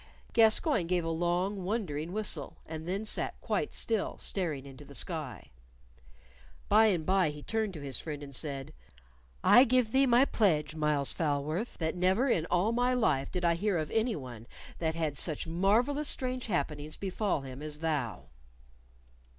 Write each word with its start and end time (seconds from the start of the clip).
Gascoyne 0.33 0.87
gave 0.87 1.05
a 1.05 1.11
long, 1.11 1.63
wondering 1.63 2.11
whistle, 2.11 2.57
and 2.65 2.87
then 2.87 3.05
sat 3.05 3.39
quite 3.39 3.71
still, 3.71 4.17
staring 4.17 4.65
into 4.65 4.83
the 4.83 4.95
sky. 4.95 5.51
By 6.67 6.87
and 6.87 7.05
by 7.05 7.29
he 7.29 7.43
turned 7.43 7.75
to 7.75 7.81
his 7.81 7.99
friend 7.99 8.23
and 8.23 8.33
said, 8.33 8.73
"I 9.43 9.63
give 9.63 9.91
thee 9.91 10.07
my 10.07 10.25
pledge, 10.25 10.73
Myles 10.73 11.13
Falworth, 11.13 11.77
that 11.77 11.93
never 11.93 12.27
in 12.31 12.47
all 12.47 12.71
my 12.71 12.95
life 12.95 13.31
did 13.31 13.45
I 13.45 13.53
hear 13.53 13.77
of 13.77 13.91
any 13.91 14.15
one 14.15 14.47
that 14.79 14.95
had 14.95 15.19
such 15.19 15.45
marvellous 15.45 16.07
strange 16.07 16.47
happenings 16.47 16.97
befall 16.97 17.41
him 17.41 17.61
as 17.61 17.77
thou." 17.77 18.23